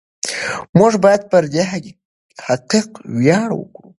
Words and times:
موږ 0.77 0.93
باید 1.03 1.21
پر 1.31 1.43
دې 1.53 1.63
حقیقت 1.71 2.63
ویاړ 3.19 3.49
وکړو. 3.55 3.87